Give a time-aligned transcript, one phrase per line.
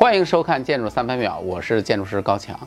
[0.00, 2.58] 欢迎收看《建筑三百秒》，我是建筑师高强。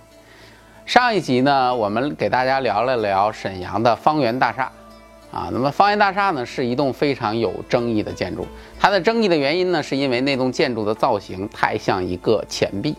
[0.86, 4.72] 上一集呢，我们给大家聊了聊沈阳的方圆大厦
[5.32, 5.50] 啊。
[5.52, 8.46] 那么方圆大厦呢，是一栋非常有争议的建筑。
[8.80, 12.96] 它的争议的原因呢，是因为那栋建筑的造型太像一个钱币。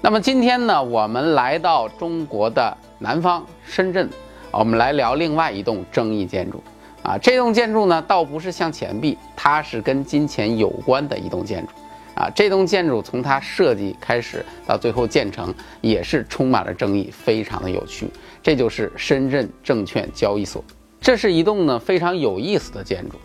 [0.00, 4.10] 那么今天呢，我们来到中国的南方深圳，
[4.50, 6.60] 我们来聊另外一栋争议建筑
[7.04, 7.16] 啊。
[7.16, 11.72] 这栋建筑呢，倒不是像钱币，它是跟金钱有关的一栋建筑。
[12.16, 18.08] 啊，这栋建筑从它设计开始到最后建成，也是充满了争议，非常的有趣。
[18.42, 20.64] 这就是深圳证券交易所。
[20.98, 23.16] 这是一栋呢非常有意思的建筑。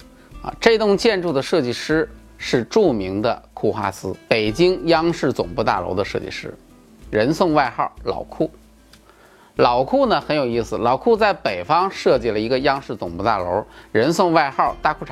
[0.44, 6.54] 啊，这栋建筑的设计师是著名的库哈斯，北京央视总部大楼的设计师，
[7.10, 8.52] 人送外号老库。
[9.56, 15.12] 老库呢很有意思，老库在北方设计了一个央视总部大楼，人送外号大裤衩。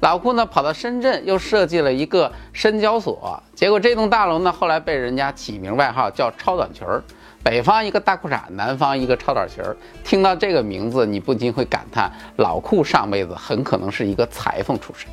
[0.00, 7.02] 老库呢跑到深圳又设计了一个深交所，结果这栋大楼呢后来被人家起名外号叫超短裙儿，
[7.42, 9.74] 北方一个大裤衩，南方一个超短裙儿。
[10.02, 15.08] 听到这个名字，你不禁会感叹，老库上辈子很可能是一个裁缝出身。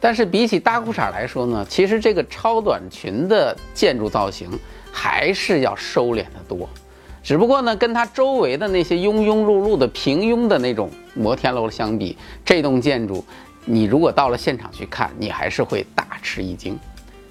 [0.00, 4.48] 但是比起大裤衩来说呢，其实这个超短裙的建筑造型
[4.90, 6.66] 还是要收敛得多。
[7.22, 13.22] 只不过呢，跟它周围的那些庸庸碌碌的平庸的那种摩天楼相比，这栋建筑。
[13.66, 16.78] 你如果到了现场去看，你还是会大吃一惊，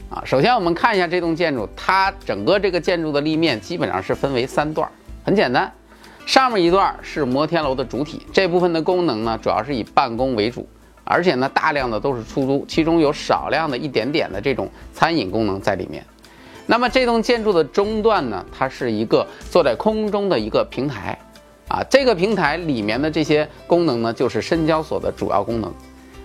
[0.09, 0.21] 啊！
[0.25, 4.89] 首先我们看一下这栋建筑，它整个这个建筑的立面基本上是分为三段，
[5.25, 5.71] 很简单，
[6.25, 10.67] 上面一段是摩天楼的主体，这部分的功能呢主要是以办公为主，
[11.03, 16.05] 而且呢大量的都是出租，其中有少量的一点点的这种餐饮功能在里面。
[16.67, 21.17] 那么这栋建筑的中段呢，它是一个坐在空中的一个平台，
[21.67, 25.73] 啊，这个平台里面的这些功能呢，就是深交所的主要功能。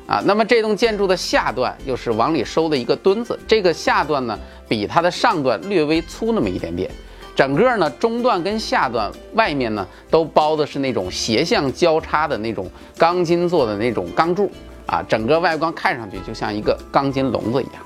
[0.07, 4.39] 啊，那么这栋建筑的下段又是往里收的一个墩子，这个下段呢
[4.69, 6.91] 比它的上段略微粗那么一点点，
[7.35, 14.53] 整个呢中段跟下段外面呢都包的是那种斜向交叉的那种钢筋做的那种钢柱
[14.87, 17.83] 啊，整个外观看上去就像一个钢筋笼子一样，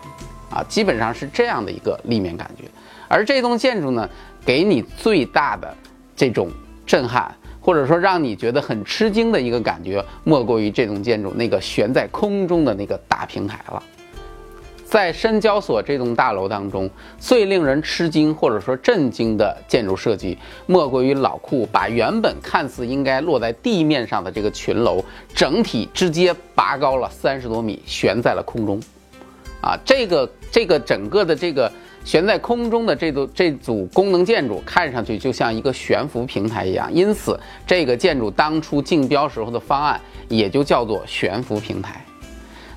[0.50, 2.64] 啊，基本上是这样的一个立面感觉，
[3.06, 4.08] 而这栋建筑呢
[4.44, 5.72] 给你最大的
[6.16, 6.50] 这种
[6.84, 7.32] 震撼。
[7.68, 13.82] 或者说让你觉得很吃惊的一个感觉，莫过于这栋建筑那个悬在空中的那个大平台了。
[14.86, 25.04] 在深交所这栋大楼当中，最令人吃惊或者说震惊的建筑设计，莫过于老库把原本看似应该落在地面上的这个群楼，
[25.34, 28.80] 整体直接拔高了三十多米，悬在了空中。
[29.60, 31.70] 啊，这个这个整个的这个。
[32.08, 42.02] 悬在空中的这组这组功能建筑看上去就像一个悬浮平台一样，因此这个建筑当初竞标时候的方案也就叫做悬浮平台。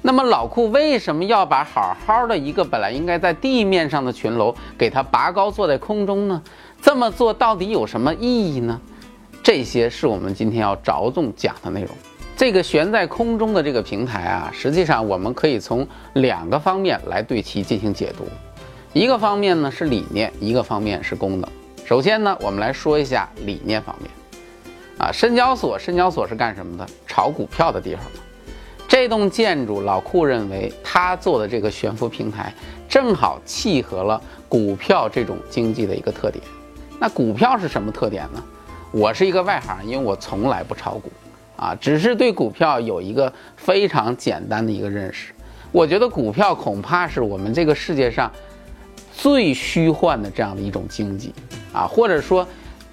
[0.01, 6.41] 那么老库为什么要把好好的一个本来应该在地面上的群楼给它拔高坐在空中呢？
[6.81, 8.81] 这么做到底有什么意义呢？
[9.41, 11.91] 这些是我们今天要着重讲的内容。
[12.35, 18.25] 这个悬在空中的这个平台啊，实际上我们可以从两个方面来对其进行解读。
[18.93, 21.49] 一个方面呢是理念，一个方面是功能。
[21.85, 24.11] 首先呢，我们来说一下理念方面。
[24.97, 26.85] 啊，深交所，深交所是干什么的？
[27.07, 28.03] 炒股票的地方。
[28.89, 32.53] 这栋建筑，老库认为他做的这个悬浮平台，
[32.89, 36.43] 正好契合了股票这种经济的一个特点。
[36.99, 38.43] 那股票是什么特点呢？
[38.91, 41.09] 我是一个外行，因为我从来不炒股，
[41.55, 45.33] 啊，只是对股票有一个非常简单的一个认识。
[45.71, 48.29] 我觉得股票恐怕是我们这个世界上。
[49.11, 51.33] 最虚幻的这样的一种经济
[51.73, 52.47] 啊，或者说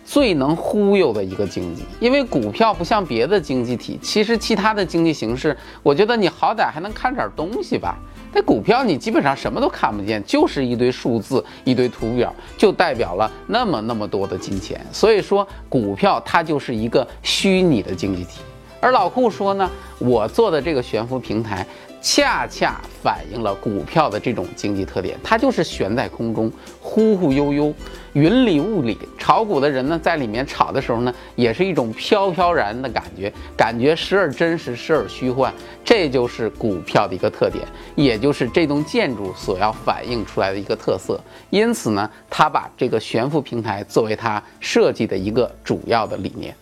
[0.05, 7.97] 最能忽悠的一个经济，因为股票不像别的经济体，其实其他的经济形式，我觉得你好歹还能看点东西吧。
[8.33, 14.79] 那股票你基本上什么都看不见，就是一堆数字、一堆图表，就代表了那么那么多的金钱。
[14.93, 18.41] 所以说，股票它就是一个虚拟的经济体。
[18.81, 19.69] 而老库说呢，
[19.99, 21.67] 我做的这个悬浮平台。
[22.01, 26.51] 恰恰反映了股票的这种经济特点，它就是悬在空中，
[26.81, 27.75] 忽忽悠悠，
[28.13, 28.97] 云里雾里。
[29.19, 35.53] 炒股的人呢，在里面炒的时候呢，也是一种飘飘然的感觉，感觉时而真实，时而虚幻。
[35.85, 41.21] 这就是股票的一个特点，也就是这栋建筑所要反映出来的一个特色。
[41.51, 46.55] 因此呢，他把这个悬浮平台作为他设计的一个主要的理念，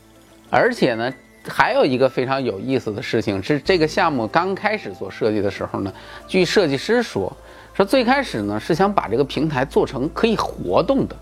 [0.51, 1.13] 而且呢。
[1.49, 5.93] 还有一个非常有意思的事情是，这个项目刚开始做设计的时候呢，
[6.27, 7.33] 据设计师说，
[7.75, 11.17] 说最开始呢是想把这个平台做成可以活动的，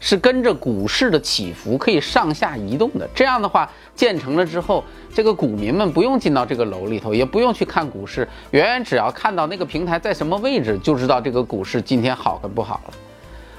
[0.00, 3.08] 是跟着股市的起伏可以上下移动的。
[3.14, 12.94] 这样的话，建成了之后，这个股民们不用进到这个楼里头，也不用去看股市，远远只要看到那个平台在什么位置，就知道这个股市今天好跟不好了。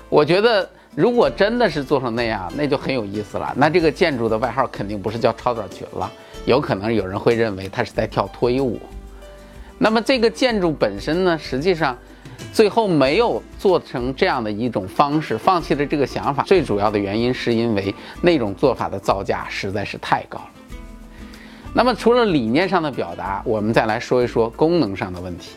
[0.08, 3.54] 我觉得如果真的是做成那样，那就很有意思了。
[3.56, 6.12] 那这个建筑的外号肯定不是叫超短裙了，
[6.46, 8.80] 有可能有人会认为它是在跳脱衣舞。
[9.78, 11.98] 那么这个建筑本身呢，实际上
[12.52, 16.44] 最后没有做成这样的一种方式，放弃了这个想法。
[16.44, 20.50] 最主要的原因是因为那种做法的造价实在是太高了。
[21.72, 25.52] 那么除了理念上的表达，我们再来说一说功能上的问题。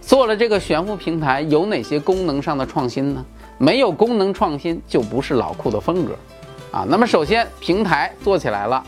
[0.00, 3.24] 做了这个悬浮平台，有哪些功能上的创新呢？
[3.58, 6.16] 没有功能创新，就不是老库的风格
[6.70, 6.86] 啊。
[6.88, 8.82] 那么首先，平台做起来了，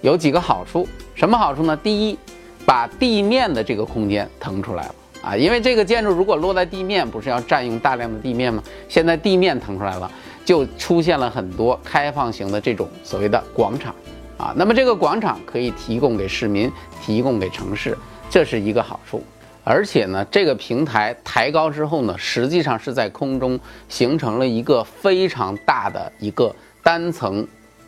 [0.00, 0.88] 有几个好处。
[1.14, 1.76] 什么好处呢？
[1.76, 2.18] 第一。
[2.66, 8.62] 把地面的这个空间腾出来了啊，因为这个建筑如果落在地面，不是要占用大量的地面吗？
[8.88, 10.10] 现在地面腾出来了，
[10.46, 13.94] 就出现了很多开放型的这种所谓的广场
[14.38, 14.54] 啊。
[14.56, 16.72] 那么这个广场可以提供给市民，
[17.02, 17.94] 提供给城市，
[18.30, 19.22] 这是一个好处。
[19.64, 23.58] 而且呢，这个平台抬高之后呢，实际上是在空中
[23.88, 27.46] 形成了一个非常大的一个单层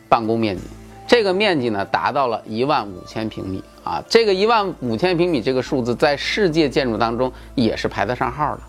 [0.09, 0.63] 办公面积。
[1.07, 4.03] 这个面积呢，达到了一万五千平米啊！
[4.09, 8.61] 这个一万五千平米这个数字，在世界建筑当中也是排得上号的。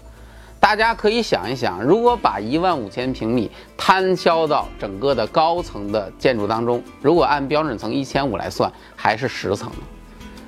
[0.61, 9.73] 大家可以想一想，如果把一万五千平米摊销到整个的高层的建筑当中，如果按标准层一千五来算，还是十层。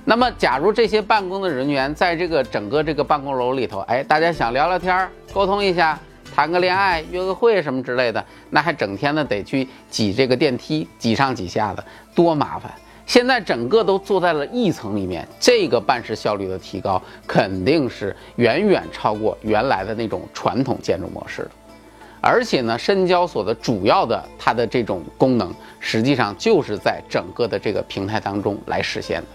[0.04, 5.98] 那么，假如这些办公的人员在这个整个这个办公楼里头，哎，大家想聊聊天沟通一下。
[6.32, 12.72] 谈个恋爱、约个会什么之类的，那还整天的得去挤这个电梯，挤上挤下的，多麻烦。
[13.04, 21.50] 现在整个都坐在了一层里面，这个办事效率的提高，肯定是远远超过原来的那种传统建筑模式的。
[22.20, 29.26] 而且呢，深交所的主要的它的这种功能，实际上就是在整个的这个平台当中来实现的。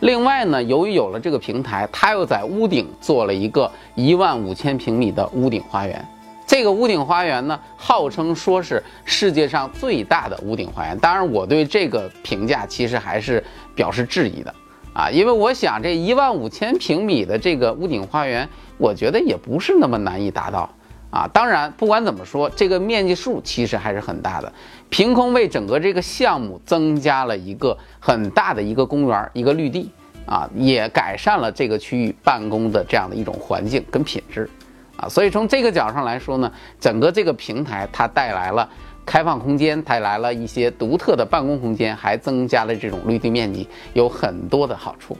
[0.00, 6.06] 另外呢，由于有了这个平台，它又在屋顶做了一个一万五千平米的屋顶花园。
[6.46, 10.96] 这个屋顶花园呢，号称说是世界上最大的屋顶花园。
[10.98, 13.42] 当然，我对这个评价其实还是
[13.74, 14.54] 表示质疑的
[14.92, 18.48] 啊，因为我想这一万五千平米的这个屋顶花园，
[18.78, 20.70] 我觉得也不是那么难以达到
[21.10, 21.28] 啊。
[21.32, 24.52] 当然，不管怎么说，这个面积数其实还是很大的。
[24.88, 29.90] 凭空为整个这个项目增加了一个很大的一个公园，一个绿地
[30.24, 34.48] 啊，也改善了这个区域办公的这样的一种环境跟品质
[34.96, 35.08] 啊。
[35.08, 38.68] 所以从这个角上来说呢，整个这个平台它带来了
[39.04, 45.16] 开放空间，带来了一些独特的办公空间，还增加了这种绿地面积，有很多的好处。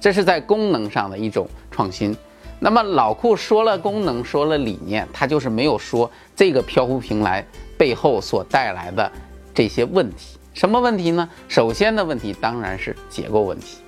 [0.00, 2.16] 这是在功能上的一种创新。
[2.60, 7.44] 那么老库说了功能，说了理念，他就是没有说这个漂浮平台。
[7.76, 9.10] 背后所带来的
[9.52, 11.28] 这些问题，什么问题呢？
[11.48, 13.78] 首先的问题当然是结构问题，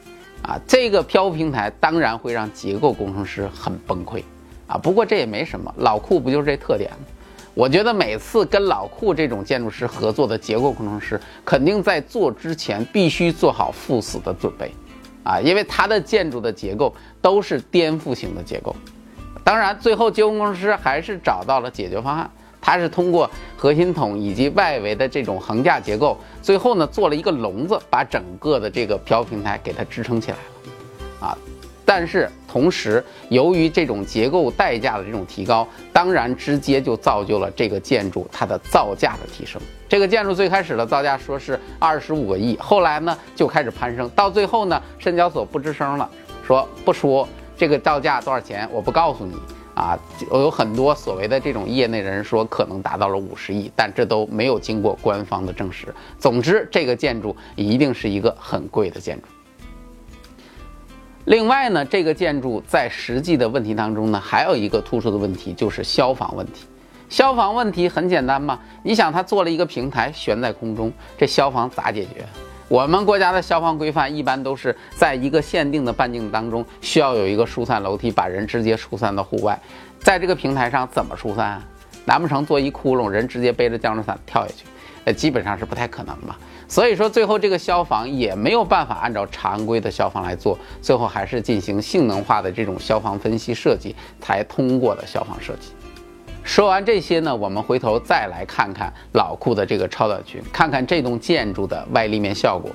[0.43, 4.25] 啊，这个漂浮平台当然会让结构工程师很崩溃，
[4.67, 7.07] 啊，不过这也没什么，老库不就是这特点吗？
[7.55, 14.73] 我觉得每次跟老库这种建筑师合作的结构工程师，肯定在做之前必须做好赴死的准备，
[15.27, 18.75] 啊，因为它的建筑的结构都是颠覆性的结构，
[19.43, 22.31] 当然最后结构工程师还是找到了解决方案。
[22.61, 31.39] 它是通过核心筒以及外围的这种横架结构，最后呢做了一个笼子，把整个的这个漂浮平台给它支撑起来了，啊，
[31.85, 39.61] 但是同时由于这种结构代价的这种提高，当然直接就造就了这个建筑它的造价的提升。
[39.89, 46.11] 这个建筑最开始的造价说是二十五个亿，后来呢就开始攀升，到最后呢深交所不吱声了，
[46.47, 49.35] 说不说这个造价多少钱，我不告诉你。
[49.77, 49.95] 啊，
[50.33, 55.95] 有很多所谓的这种业内人说可能达到了五十亿，但这都没有经过官方的证实。
[56.19, 59.29] 总之，这个建筑一定是一个很贵的建筑。
[61.27, 66.65] 另外呢，这个建筑在实际的问题当中呢，还有一个突出的问题就是消防问题。
[67.09, 72.27] 消防问题很简单嘛，你想它做了一个平台悬在空中，这消防咋解决？
[72.69, 79.59] 我们国家的消防规范一般都是在一个限定的半径当中，需要有一个疏散楼梯，把人直接疏散到户外。
[80.01, 81.63] 在这个平台上怎么疏散？
[82.05, 84.65] 难不成做一窟窿，人直接背着降落伞跳下去？
[85.05, 86.37] 呃，基本上是不太可能吧。
[86.67, 95.71] 所以说，最后这个消防也没有办法按照常规的消防来做，最后还是进行性能化的这种消防分析设计才通过的消防设计。
[96.47, 102.71] 说完这些呢，我们回头再来看看老库的这个超短裙，看看这栋建筑的外立面效果。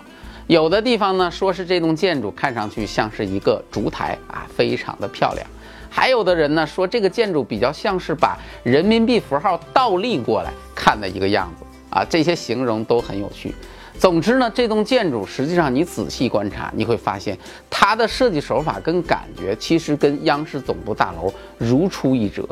[0.47, 5.47] 有的地方呢，说是这栋建筑看上去像是一个烛台啊，非常的漂亮；
[5.89, 13.55] 还有的人呢，说这个建筑比较像是把人民币符号倒立过来看的一个样子啊，这些形容都很有趣。
[13.97, 17.37] 总之呢，这栋建筑实际上你仔细观察，你会发现
[17.69, 22.45] 它的设计手法跟感觉其实跟央视总部大楼如出一辙。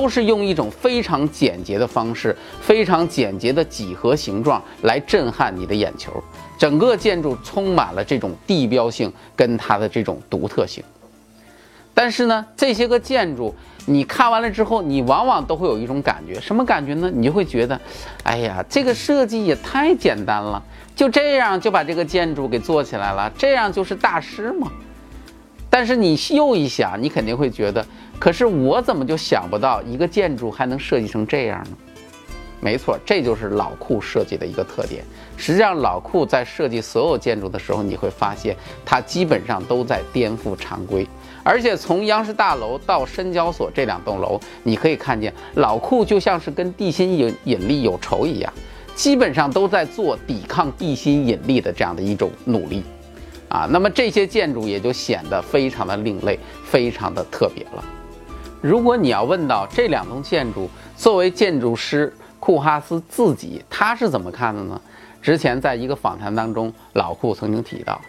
[0.00, 6.10] 都是用一种非常简洁的方式，非常简洁的几何形状来震撼你的眼球。
[6.58, 10.82] 整个建筑充满了这种地标性跟它的这种独特性。
[11.92, 13.54] 但是呢，这些个建筑
[13.84, 17.10] 你看完了之后，你往往都会有一种感觉，什么感觉呢？
[17.12, 17.78] 你就会觉得，
[18.22, 20.62] 哎呀，这个设计也太简单了，
[20.96, 24.72] 就这样就把这个建筑给做起来了，这样就是大师吗？
[25.70, 27.86] 但是你又一想，你肯定会觉得，
[28.18, 31.76] 可是我怎么就想不到一个建筑还能设计成这样呢？
[32.62, 35.02] 没错，这就是老库设计的一个特点。
[35.38, 41.06] 实际上，老库在设计所有建筑的时候，你会发现它基本上都在颠覆常规。
[41.42, 48.52] 而且从央视大楼到深交所这两栋楼，你可以看见老库就像是跟地心引引力有仇一样，
[48.94, 52.82] 基本上都在做抵抗地心引力的这样的一种努力。
[53.50, 57.84] 啊，那么这些建筑也就显得非常的另类，非常的特别了。
[58.60, 64.80] 如果你要问到这两栋建筑，作为建筑师库哈斯自己他是怎么看的呢？
[65.20, 68.00] 之前在一个访谈当中，老库曾经提到，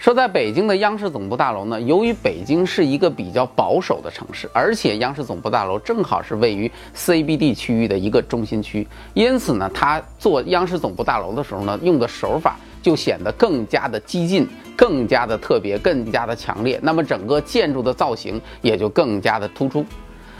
[0.00, 12.56] 说在北京的央视总部大楼呢，由于北京是一个比较保守的城市，而且央视总部大楼正好是位于 CBD 区域的一个中心区，因此呢，他做央视总部大楼的时候呢，用的手法。
[12.88, 16.80] 就显得更加的激进，更加的特别，更加的强烈。
[16.82, 19.84] 那么整个建筑的造型也就更加的突出。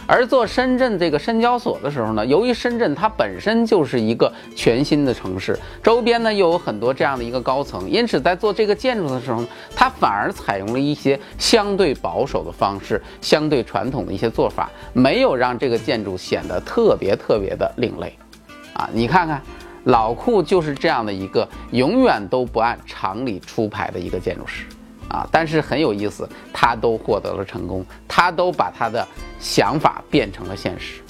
[0.06, 9.44] 而做深圳这个深交所的时候呢，由于深圳它本身就是一个全新的城市，周边呢又有很多这样的一个高层，因此在做这个建筑的时候，
[9.76, 18.16] 它反而采用了一些相对保守的方式，相对传统的一些做法，没有让这个建筑显得特别特别的另类。
[18.72, 19.42] 啊，你看看。
[19.88, 24.66] 老库就是这样的一个永远都不按常理出牌的一个建筑师，
[25.08, 29.06] 啊，但是很有意思，他都获得了成功，他都把他的
[29.40, 31.00] 想法变成了现实。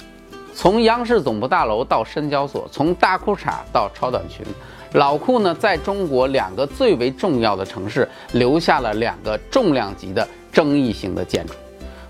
[0.55, 4.45] 从央视总部大楼到深交所，从大裤衩到超短裙，
[4.93, 11.53] 老库呢，在中国两个最为重要的城市留下了两个重量级的争议性的建筑。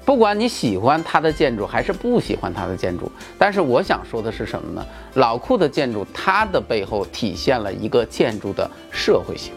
[0.10, 4.84] 不管你喜欢它的建筑还是不喜欢它的建筑，但是我想说的是什么呢？
[5.14, 9.54] 老库的建筑，它的背后体现了一个建筑的社会性，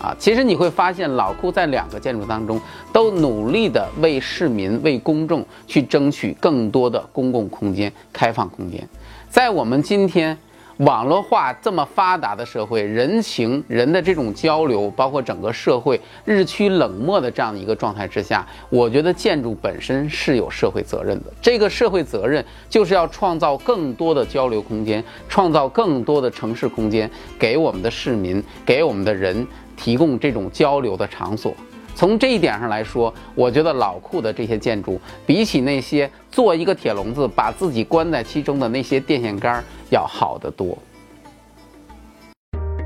[0.00, 2.60] 啊，其实你会发现老库在两个建筑当中
[2.92, 8.88] 都努力的为市民、为公众去争取更多的公共空间、开放空间，
[9.28, 10.36] 在我们今天。
[10.78, 21.32] 网络化这么发达的社会，人情人的这种交流，包括整个社会日趋冷漠的这样的一个状态之下，我觉得建筑本身是有社会责任的。
[21.40, 29.46] 这个社会责任就是要创造更多的交流空间，创造更多的城市空间，给我们的市民，给我们的人
[29.78, 31.54] 提供这种交流的场所。
[31.96, 40.76] 从这一点上来说，我觉得老库的这些建筑，比起那些做一个铁笼子把自己关在其中的那些电线杆要好得多。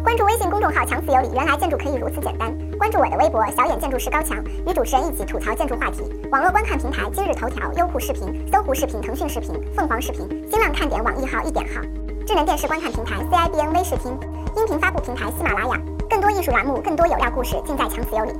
[0.04, 2.56] 关注微信公众号“强词有理”，原来建筑可以如此简单。
[2.78, 6.02] 关注我的微博“小眼建筑师高强”，与主持人一起吐槽建筑话题。
[6.30, 11.82] 网络观看平台：今日头条、优酷视频、搜狐视频、腾讯视频、凤凰视频、新浪看点、网易号、一点号。
[12.24, 14.12] 智能电视观看平台：CIBN 微视听。
[14.56, 15.80] 音频发布平台：喜马拉雅。
[16.08, 18.32] 更多艺术栏目，更多有料故事，尽在强词有理。